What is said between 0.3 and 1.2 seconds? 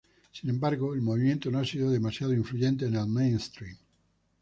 Sin embargo, el